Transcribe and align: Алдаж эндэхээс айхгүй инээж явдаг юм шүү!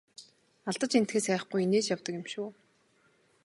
Алдаж 0.69 0.91
эндэхээс 0.99 1.27
айхгүй 1.33 1.59
инээж 1.63 1.85
явдаг 1.95 2.13
юм 2.19 2.25
шүү! 2.33 2.47